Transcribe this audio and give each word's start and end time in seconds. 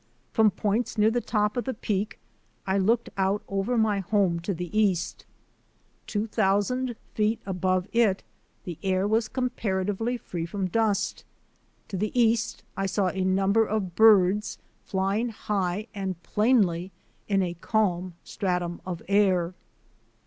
From 0.31 0.49
points 0.49 0.97
near 0.97 1.11
the 1.11 1.21
top 1.21 1.55
of 1.55 1.65
the 1.65 1.75
Peak 1.75 2.17
I 2.65 2.79
looked 2.79 3.11
out 3.17 3.43
over 3.47 3.77
my 3.77 3.99
home 3.99 4.39
to 4.39 4.51
the 4.51 4.75
east. 4.75 5.27
Two 6.07 6.25
thou 6.25 6.59
sand 6.59 6.95
feet 7.13 7.39
above 7.45 7.87
it 7.93 8.23
the 8.63 8.79
air 8.81 9.07
was 9.07 9.27
comparatively 9.27 10.17
free 10.17 10.47
from 10.47 10.65
dust. 10.69 11.23
To 11.89 11.97
the 11.97 12.19
east 12.19 12.63
I 12.75 12.87
saw 12.87 13.09
a 13.09 13.23
number 13.23 13.63
of 13.63 13.93
birds 13.95 14.57
flying 14.83 15.29
high 15.29 15.85
and 15.93 16.19
plainly 16.23 16.91
in 17.27 17.43
a 17.43 17.53
calm 17.53 18.15
stratum 18.23 18.81
of 18.83 19.03
air. 19.07 19.53